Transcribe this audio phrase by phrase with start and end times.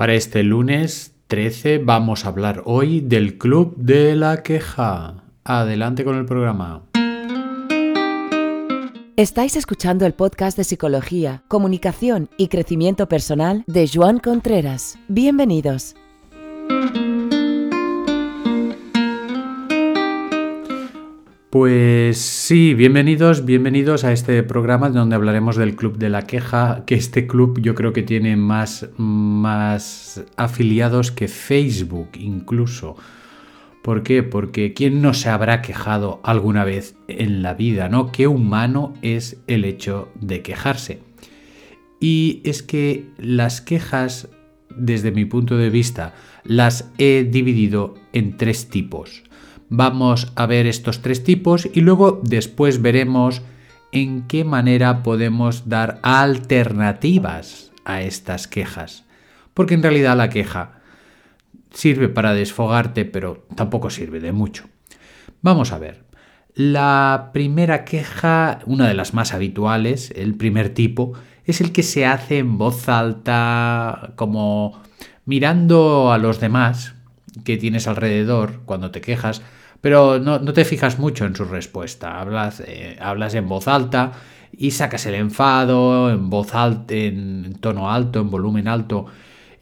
[0.00, 5.24] Para este lunes 13 vamos a hablar hoy del Club de la Queja.
[5.44, 6.84] Adelante con el programa.
[9.16, 14.98] Estáis escuchando el podcast de Psicología, Comunicación y Crecimiento Personal de Joan Contreras.
[15.08, 15.94] Bienvenidos.
[21.50, 26.94] Pues sí, bienvenidos, bienvenidos a este programa donde hablaremos del Club de la Queja, que
[26.94, 32.94] este club yo creo que tiene más, más afiliados que Facebook incluso.
[33.82, 34.22] ¿Por qué?
[34.22, 38.12] Porque ¿quién no se habrá quejado alguna vez en la vida, no?
[38.12, 41.00] Qué humano es el hecho de quejarse.
[41.98, 44.28] Y es que las quejas,
[44.76, 46.14] desde mi punto de vista,
[46.44, 49.24] las he dividido en tres tipos.
[49.72, 53.42] Vamos a ver estos tres tipos y luego después veremos
[53.92, 59.04] en qué manera podemos dar alternativas a estas quejas.
[59.54, 60.80] Porque en realidad la queja
[61.72, 64.64] sirve para desfogarte, pero tampoco sirve de mucho.
[65.40, 66.02] Vamos a ver.
[66.54, 71.12] La primera queja, una de las más habituales, el primer tipo,
[71.44, 74.82] es el que se hace en voz alta, como
[75.24, 76.96] mirando a los demás
[77.44, 79.42] que tienes alrededor cuando te quejas,
[79.80, 82.20] pero no, te fijas mucho en su respuesta.
[82.20, 84.12] Hablas, eh, hablas en voz alta
[84.56, 89.06] y sacas el enfado en voz alta, en tono alto, en volumen alto.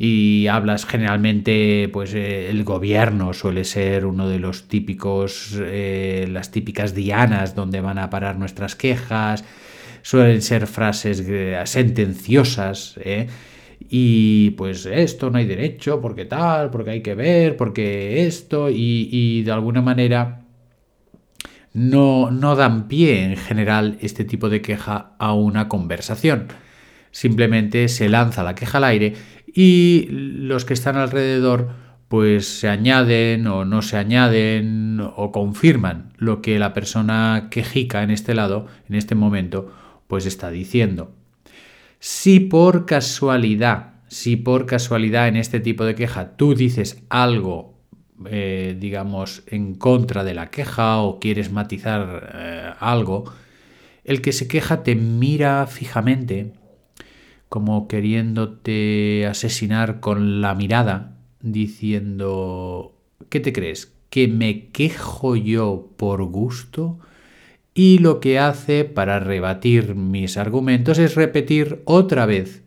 [0.00, 6.50] Y hablas generalmente, pues eh, el gobierno suele ser uno de los típicos, eh, las
[6.50, 9.44] típicas dianas donde van a parar nuestras quejas,
[10.02, 11.24] suelen ser frases
[11.68, 12.98] sentenciosas,
[13.80, 19.42] y pues esto no hay derecho, porque tal, porque hay que ver, porque esto, y,
[19.42, 20.44] de alguna manera
[21.72, 26.48] no, no dan pie en general este tipo de queja a una conversación.
[27.10, 29.14] Simplemente se lanza la queja al aire
[29.46, 31.70] y los que están alrededor
[32.08, 38.10] pues se añaden o no se añaden o confirman lo que la persona quejica en
[38.10, 39.70] este lado, en este momento,
[40.06, 41.12] pues está diciendo.
[42.00, 47.74] Si por casualidad, si por casualidad en este tipo de queja tú dices algo,
[48.26, 53.24] eh, digamos, en contra de la queja o quieres matizar eh, algo,
[54.04, 56.52] el que se queja te mira fijamente,
[57.48, 62.94] como queriéndote asesinar con la mirada, diciendo,
[63.28, 63.92] ¿qué te crees?
[64.10, 66.98] ¿Que me quejo yo por gusto?
[67.78, 72.64] Y lo que hace para rebatir mis argumentos es repetir otra vez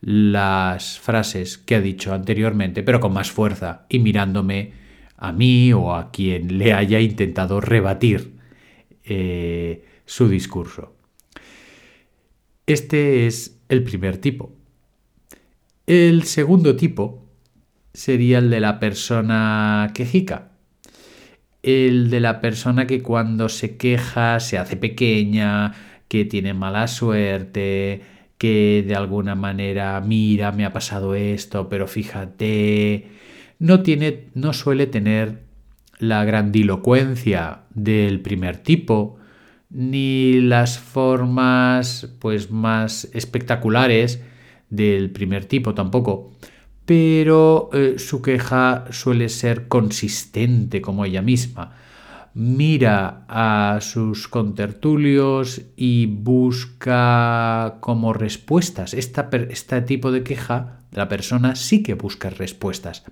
[0.00, 4.74] las frases que ha dicho anteriormente, pero con más fuerza y mirándome
[5.16, 8.34] a mí o a quien le haya intentado rebatir
[9.02, 10.94] eh, su discurso.
[12.64, 14.52] Este es el primer tipo.
[15.84, 17.26] El segundo tipo
[17.92, 20.53] sería el de la persona quejica
[21.64, 25.72] el de la persona que cuando se queja se hace pequeña,
[26.08, 28.02] que tiene mala suerte,
[28.38, 33.08] que de alguna manera mira, me ha pasado esto, pero fíjate,
[33.58, 35.40] no tiene no suele tener
[35.98, 39.16] la grandilocuencia del primer tipo
[39.70, 44.22] ni las formas pues más espectaculares
[44.70, 46.32] del primer tipo tampoco
[46.86, 51.76] pero eh, su queja suele ser consistente como ella misma.
[52.34, 58.92] Mira a sus contertulios y busca como respuestas.
[58.92, 63.04] este tipo de queja, la persona sí que busca respuestas.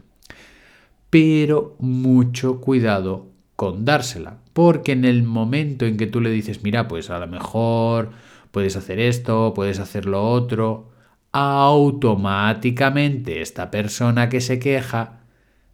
[1.09, 4.39] Pero mucho cuidado con dársela.
[4.53, 8.11] Porque en el momento en que tú le dices, mira, pues a lo mejor
[8.51, 10.92] puedes hacer esto, puedes hacer lo otro,
[11.33, 15.21] automáticamente esta persona que se queja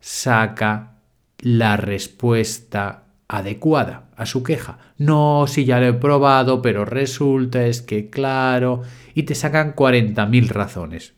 [0.01, 0.99] saca
[1.41, 4.79] la respuesta adecuada a su queja.
[4.97, 8.83] No, si ya lo he probado, pero resulta es que claro,
[9.15, 11.15] y te sacan 40.000 razones.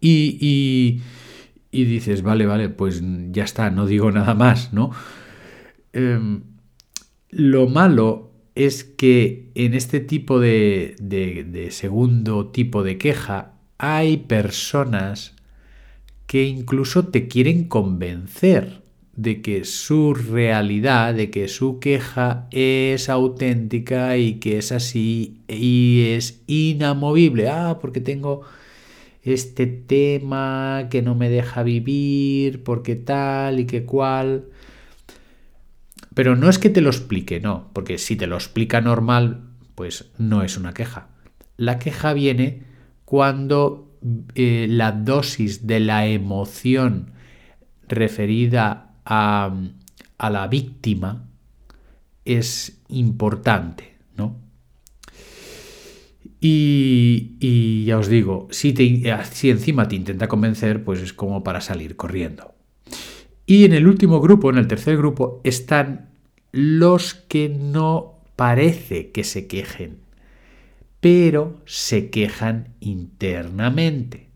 [0.00, 1.02] Y, y,
[1.70, 4.90] y, dices, vale, vale, pues ya está, no digo nada más, ¿no?
[5.92, 6.42] Em,
[7.28, 8.29] lo malo
[8.66, 10.96] es que en este tipo de,
[11.70, 15.34] segundo tipo de queja hay personas
[16.26, 18.82] que incluso te quieren convencer
[19.16, 26.10] de que su realidad, de que su queja es auténtica y que es así y
[26.10, 27.48] es inamovible.
[27.48, 28.42] Ah, porque tengo
[29.22, 34.44] este tema que no me deja vivir, porque tal y que cual.
[36.14, 40.10] Pero no es que te lo explique, no, porque si te lo explica normal, pues
[40.18, 41.08] no es una queja.
[41.56, 42.64] La queja viene
[43.04, 43.90] cuando
[44.34, 47.12] eh, la dosis de la emoción
[47.86, 49.54] referida a,
[50.18, 51.28] la víctima
[52.24, 54.36] es importante, ¿no?
[56.40, 58.74] Y, ya os digo, si
[59.50, 62.54] encima te intenta convencer, pues es como para salir corriendo.
[63.50, 66.10] Y en el último grupo, en el tercer grupo, están
[66.52, 69.98] los que no parece que se quejen,
[71.00, 74.28] pero se quejan internamente.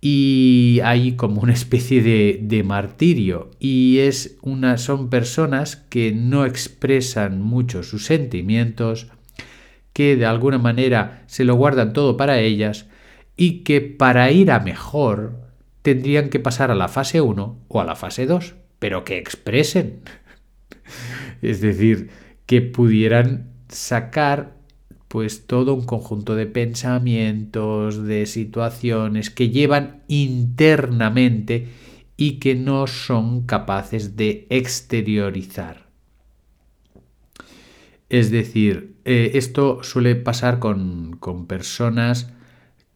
[0.00, 3.52] Y hay como una especie de, de martirio.
[3.60, 9.06] Y es una, son personas que no expresan mucho sus sentimientos,
[9.92, 12.86] que de alguna manera se lo guardan todo para ellas
[13.36, 15.43] y que para ir a mejor
[15.84, 20.00] tendrían que pasar a la fase 1 o a la fase 2, pero que expresen.
[21.42, 22.08] es decir,
[22.46, 24.56] que pudieran sacar
[25.08, 31.68] pues todo un conjunto de pensamientos, de situaciones que llevan internamente
[32.16, 35.90] y que no son capaces de exteriorizar.
[38.08, 42.32] Es decir, eh, esto suele pasar con, con personas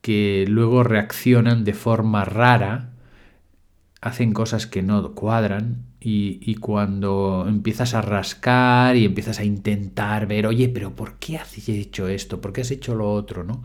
[0.01, 2.91] que luego reaccionan de forma rara,
[4.01, 10.47] hacen cosas que no cuadran y, cuando empiezas a rascar y empiezas a intentar ver,
[10.47, 12.41] oye, pero ¿por qué has hecho esto?
[12.41, 13.43] ¿Por qué has hecho lo otro?
[13.43, 13.63] ¿no?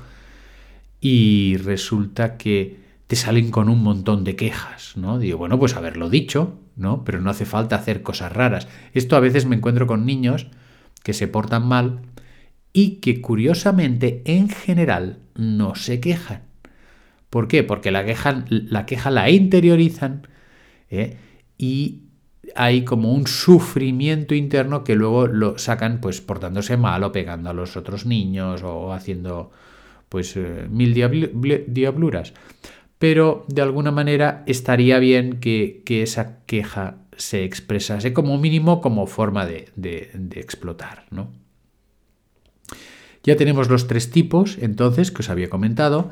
[0.99, 5.19] Y resulta que te salen con un montón de quejas, ¿no?
[5.19, 7.03] Digo, bueno, pues haberlo dicho, ¿no?
[7.03, 8.67] Pero no hace falta hacer cosas raras.
[8.93, 10.47] Esto a veces me encuentro con niños
[11.03, 11.99] que se portan mal
[12.73, 16.41] y que curiosamente en general no se quejan.
[17.29, 17.63] ¿Por qué?
[17.63, 20.27] Porque la queja la, la interiorizan
[20.89, 21.17] ¿eh?
[21.57, 22.01] y
[22.55, 27.53] hay como un sufrimiento interno que luego lo sacan pues portándose mal o pegando a
[27.53, 29.51] los otros niños o haciendo
[30.09, 30.93] pues eh, mil
[31.67, 32.33] diabluras.
[32.99, 39.45] Pero de alguna manera estaría bien que, esa queja se expresase como mínimo como forma
[39.45, 41.42] de, de explotar, ¿no?
[43.23, 46.11] Ya tenemos los tres tipos, entonces, que os había comentado.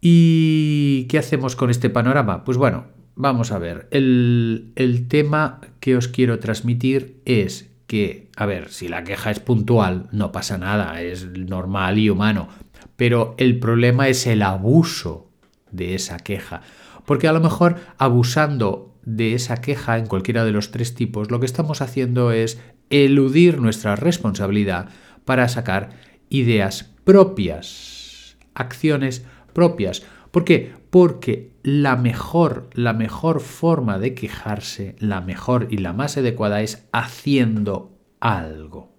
[0.00, 2.44] ¿Y qué hacemos con este panorama?
[2.44, 2.84] Pues bueno,
[3.16, 3.88] vamos a ver.
[3.90, 10.08] El, tema que os quiero transmitir es que, a ver, si la queja es puntual,
[10.12, 12.48] no pasa nada, es normal y humano.
[12.94, 15.28] Pero el problema es el abuso
[15.72, 16.62] de esa queja.
[17.04, 21.40] Porque a lo mejor abusando de esa queja en cualquiera de los tres tipos, lo
[21.40, 22.60] que estamos haciendo es
[22.90, 24.88] eludir nuestra responsabilidad
[25.26, 25.90] para sacar
[26.30, 30.02] ideas propias, acciones propias.
[30.30, 30.74] ¿Por qué?
[30.88, 36.88] Porque la mejor, la mejor forma de quejarse, la mejor y la más adecuada es
[36.92, 38.94] haciendo algo.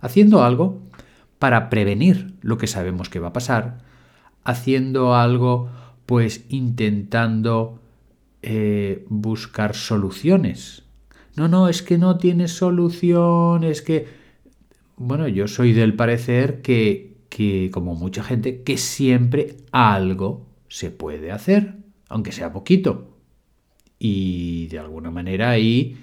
[0.00, 0.82] Haciendo algo
[1.38, 3.78] para prevenir lo que sabemos que va a pasar,
[4.42, 5.70] haciendo algo
[6.06, 7.80] pues intentando
[8.42, 10.84] eh, buscar soluciones.
[11.36, 14.23] No, no, es que no tiene solución, es que
[14.96, 21.32] bueno, yo soy del parecer que, que, como mucha gente, que siempre algo se puede
[21.32, 21.74] hacer,
[22.08, 23.16] aunque sea poquito.
[23.98, 25.96] Y de alguna manera ahí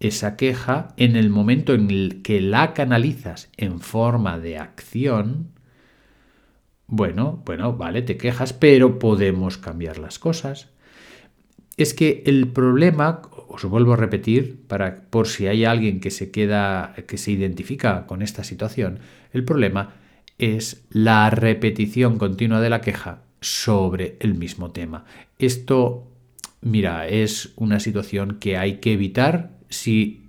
[0.00, 5.52] esa queja, en el momento en el que la canalizas en forma de acción,
[6.86, 10.70] bueno, bueno, vale, te quejas, pero podemos cambiar las cosas.
[11.76, 16.30] Es que el problema, os vuelvo a repetir, para, por si hay alguien que se
[16.30, 19.00] queda, que se identifica con esta situación,
[19.32, 19.94] el problema
[20.38, 25.04] es la repetición continua de la queja sobre el mismo tema.
[25.38, 26.10] Esto,
[26.60, 30.26] mira, es una situación que hay que evitar si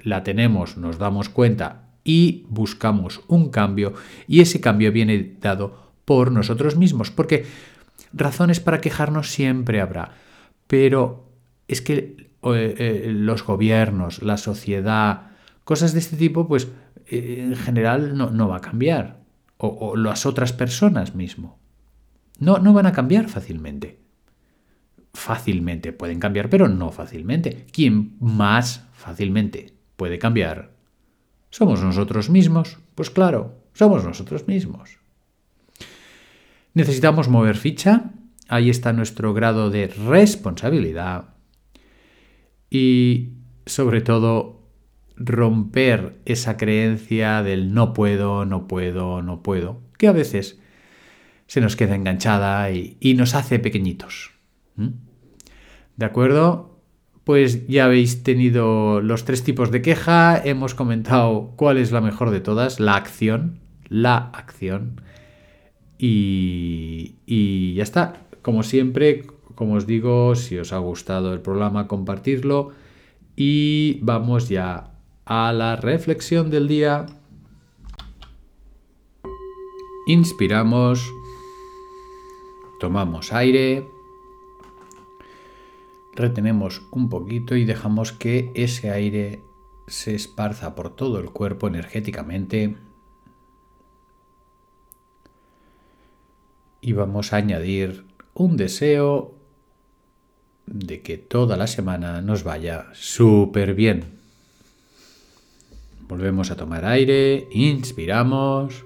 [0.00, 3.94] la tenemos, nos damos cuenta y buscamos un cambio
[4.28, 7.46] y ese cambio viene dado por nosotros mismos, porque
[8.12, 10.12] razones para quejarnos siempre habrá,
[10.66, 11.24] pero
[11.66, 15.30] es que eh, eh, los gobiernos, la sociedad,
[15.64, 16.68] cosas de este tipo, pues
[17.06, 19.22] eh, en general no, va a cambiar.
[19.56, 21.58] O, las otras personas mismo.
[22.38, 24.00] No, no van a cambiar fácilmente.
[25.14, 27.66] Fácilmente pueden cambiar, pero no fácilmente.
[27.72, 30.72] ¿Quién más fácilmente puede cambiar?
[31.50, 32.78] ¿Somos nosotros mismos?
[32.94, 34.98] Pues claro, somos nosotros mismos.
[36.74, 38.10] Necesitamos mover ficha.
[38.48, 41.33] Ahí está nuestro grado de responsabilidad
[42.74, 43.34] y
[43.66, 44.60] sobre todo
[45.16, 50.58] romper esa creencia del no puedo, no puedo, no puedo, que a veces
[51.46, 54.32] se nos queda enganchada y, nos hace pequeñitos.
[55.96, 56.80] ¿De acuerdo?
[57.22, 62.30] Pues ya habéis tenido los tres tipos de queja, hemos comentado cuál es la mejor
[62.30, 65.00] de todas, la acción, la acción.
[65.96, 68.26] Y, y ya está.
[68.42, 69.22] Como siempre,
[69.54, 72.72] como os digo, si os ha gustado el programa, compartirlo.
[73.36, 74.94] Y vamos ya
[75.24, 77.06] a la reflexión del día.
[80.06, 81.10] Inspiramos,
[82.78, 83.88] tomamos aire,
[86.14, 89.40] retenemos un poquito y dejamos que ese aire
[89.86, 92.76] se esparza por todo el cuerpo energéticamente.
[96.80, 99.34] Y vamos a añadir un deseo
[100.66, 104.04] de que toda la semana nos vaya súper bien.
[106.08, 108.84] Volvemos a tomar aire, inspiramos.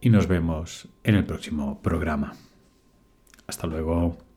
[0.00, 2.34] Y nos vemos en el próximo programa.
[3.46, 4.31] Hasta luego.